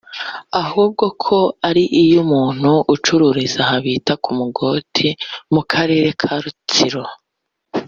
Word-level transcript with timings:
ahubwo 0.63 1.05
ko 1.23 1.37
ari 1.67 1.83
iy’undi 2.01 2.27
muntu 2.31 2.71
ucururiza 2.93 3.59
aho 3.65 3.75
bita 3.85 4.13
ku 4.23 4.29
Mungoti 4.37 5.07
mu 5.53 5.61
karere 5.71 6.09
ka 6.21 6.33
Rutsiro 6.43 7.03